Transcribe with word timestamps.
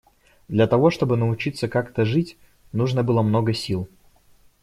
Для 0.47 0.65
того 0.65 0.89
чтобы 0.89 1.15
научиться 1.15 1.67
как-то 1.67 2.05
жить, 2.05 2.35
нужно 2.71 3.03
было 3.03 3.21
много 3.21 3.53
сил. 3.53 3.87